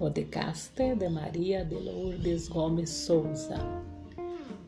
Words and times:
Namaste 0.00 0.96
de 0.96 1.08
Maria 1.08 1.64
de 1.64 1.76
Lourdes 1.76 2.48
Gomes 2.48 2.90
Souza. 2.90 3.56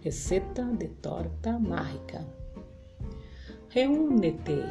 Receita 0.00 0.62
de 0.62 0.88
torta 1.02 1.58
mágica. 1.58 2.24
Reúne-te 3.70 4.62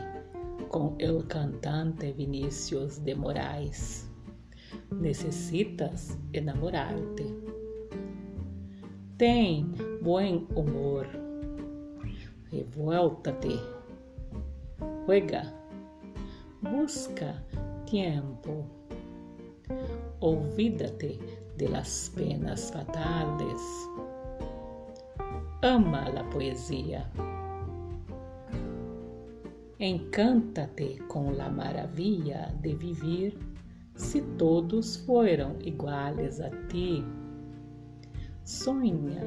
com 0.70 0.96
o 0.98 1.24
cantante 1.24 2.14
Vinícius 2.14 3.00
de 3.00 3.14
Moraes. 3.16 4.10
Necessitas 4.92 6.18
enamorar-te. 6.32 7.26
Tem 9.18 9.66
bom 10.02 10.48
humor. 10.56 11.06
Revolta-te. 12.50 13.60
Juega. 15.06 15.54
Busca 16.62 17.44
tempo 17.86 18.85
olvídate 20.20 21.20
de 21.58 21.70
las 21.70 22.12
penas 22.16 22.72
fatales. 22.72 23.62
Ama 25.62 26.10
la 26.10 26.30
poesía. 26.30 27.10
Encántate 29.80 31.00
con 31.08 31.38
la 31.38 31.50
maravilla 31.50 32.54
de 32.62 32.76
vivir 32.76 33.38
se 33.96 34.22
todos 34.38 34.98
fueron 35.06 35.62
iguales 35.62 36.40
a 36.40 36.50
ti. 36.68 37.04
Sonha 38.44 39.24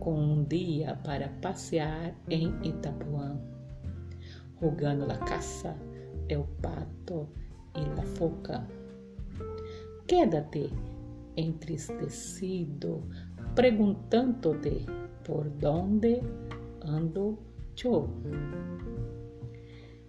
com 0.00 0.18
um 0.18 0.44
dia 0.44 0.98
para 1.04 1.28
passear 1.40 2.14
em 2.28 2.52
Itapuã, 2.62 3.38
rogando 4.60 5.06
la 5.06 5.18
caça, 5.18 5.76
el 6.28 6.44
pato 6.60 7.28
e 7.74 7.80
la 7.94 8.02
foca. 8.02 8.66
Quédate 10.06 10.70
entristecido, 11.36 13.02
preguntando-te 13.54 14.86
por 15.24 15.50
onde 15.64 16.22
ando 16.82 17.38
eu. 17.84 18.08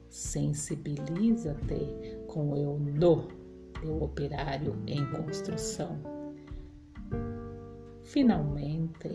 Sensibiliza-te 0.08 2.18
com 2.28 2.52
o 2.52 2.80
no 2.80 3.28
do 3.82 4.04
operário 4.04 4.76
em 4.86 5.06
construção. 5.12 6.00
Finalmente, 8.04 9.10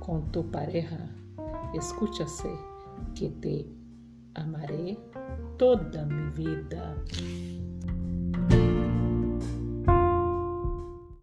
com 0.00 0.20
tu 0.32 0.44
pareja, 0.44 1.10
escucha-se 1.74 2.48
que 3.14 3.30
te 3.40 3.66
amaré 4.34 4.96
toda 5.58 6.06
minha 6.06 6.30
vida. 6.30 6.96